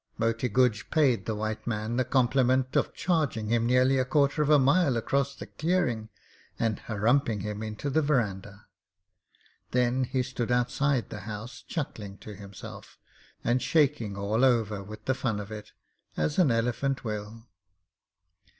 Moti 0.17 0.49
Guj 0.49 0.89
paid 0.89 1.27
the 1.27 1.35
white 1.35 1.67
man 1.67 1.95
the 1.97 2.03
compliment 2.03 2.75
of 2.75 2.91
charging 2.91 3.49
him 3.49 3.67
nearly 3.67 3.99
a 3.99 4.03
quarter 4.03 4.41
of 4.41 4.49
a 4.49 4.57
mile 4.57 4.97
across 4.97 5.35
the 5.35 5.45
clearing 5.45 6.09
and 6.57 6.79
'Hrrumphing' 6.79 7.41
him 7.43 7.61
into 7.61 7.87
the 7.87 8.01
verandah. 8.01 8.65
Then 9.69 10.05
he 10.05 10.23
stood 10.23 10.51
outside 10.51 11.11
the 11.11 11.19
house 11.29 11.61
chuckling 11.67 12.17
to 12.17 12.33
himself, 12.33 12.97
and 13.43 13.61
shaking 13.61 14.17
all 14.17 14.43
over 14.43 14.81
with 14.83 15.05
the 15.05 15.13
fun 15.13 15.39
of 15.39 15.51
it, 15.51 15.71
as 16.17 16.39
an 16.39 16.49
elephant 16.49 17.03
will. 17.03 17.45